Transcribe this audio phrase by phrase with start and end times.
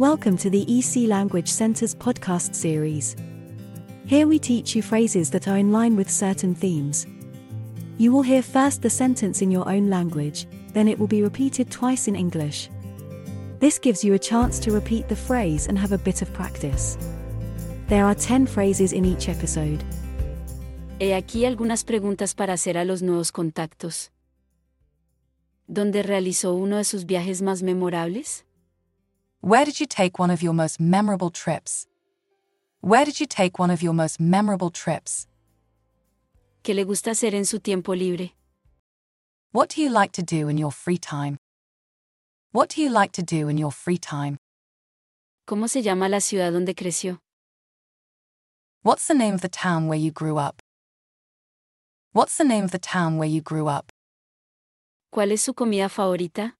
[0.00, 3.16] Welcome to the EC Language Center's podcast series.
[4.06, 7.06] Here we teach you phrases that are in line with certain themes.
[7.98, 11.70] You will hear first the sentence in your own language, then it will be repeated
[11.70, 12.70] twice in English.
[13.58, 16.96] This gives you a chance to repeat the phrase and have a bit of practice.
[17.88, 19.84] There are 10 phrases in each episode.
[20.98, 24.10] He aquí algunas preguntas para hacer a los nuevos contactos.
[25.66, 28.46] ¿Dónde realizó uno de sus viajes más memorables?
[29.42, 31.86] Where did you take one of your most memorable trips?
[32.82, 35.26] Where did you take one of your most memorable trips?
[36.62, 38.34] ¿Qué le gusta hacer en su tiempo libre?
[39.52, 41.38] What do you like to do in your free time?
[42.52, 44.36] What do you like to do in your free time?
[45.48, 47.18] ¿Cómo se llama la ciudad donde creció?
[48.82, 50.60] What's the name of the town where you grew up?
[52.12, 53.90] What's the name of the town where you grew up?
[55.10, 56.59] ¿Cuál es su comida favorita?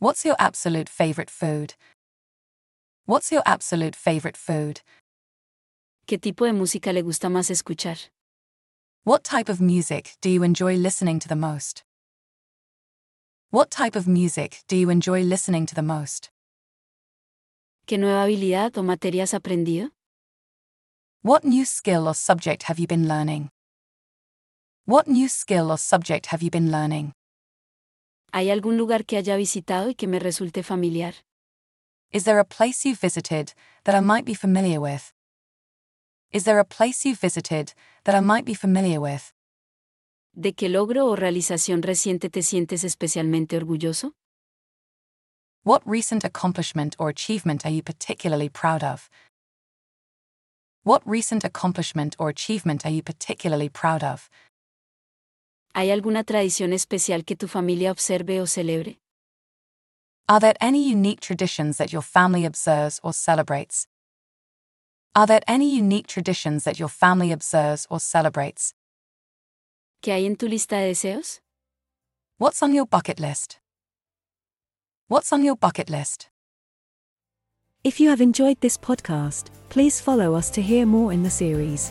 [0.00, 1.74] What's your absolute favorite food?
[3.06, 4.80] What's your absolute favorite food?
[6.06, 7.98] ¿Qué tipo de música le gusta más escuchar?
[9.02, 11.82] What type of music do you enjoy listening to the most?
[13.50, 16.30] What type of music do you enjoy listening to the most?
[17.84, 19.90] ¿Qué nueva habilidad o materia has aprendido?
[21.22, 23.50] What new skill or subject have you been learning?
[24.84, 27.14] What new skill or subject have you been learning?
[28.32, 31.14] ¿Hay algún lugar que haya visitado y que me resulte familiar?
[32.10, 33.54] Is there a place you've visited
[33.84, 35.12] that I might be familiar with?
[36.30, 37.72] Is there a place you've visited
[38.04, 39.32] that I might be familiar with?
[40.34, 44.12] ¿De qué logro o realización reciente te sientes especialmente orgulloso?
[45.64, 49.10] What recent accomplishment or achievement are you particularly proud of?
[50.84, 54.30] What recent accomplishment or achievement are you particularly proud of?
[55.74, 58.98] ¿Hay alguna tradición especial que tu familia observe o celebre?
[60.28, 63.86] Are there any unique traditions that your family observes or celebrates?
[65.14, 68.74] Are there any unique traditions that your family observes or celebrates?
[70.02, 71.40] ¿Qué hay en tu lista de deseos?
[72.38, 73.58] What's on your bucket list?
[75.08, 76.28] What's on your bucket list?
[77.82, 81.90] If you have enjoyed this podcast, please follow us to hear more in the series.